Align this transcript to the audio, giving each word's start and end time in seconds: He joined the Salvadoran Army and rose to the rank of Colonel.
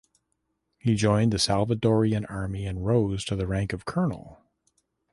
He 0.79 0.95
joined 0.95 1.31
the 1.31 1.37
Salvadoran 1.37 2.25
Army 2.27 2.65
and 2.65 2.83
rose 2.83 3.23
to 3.25 3.35
the 3.35 3.45
rank 3.45 3.71
of 3.71 3.85
Colonel. 3.85 4.39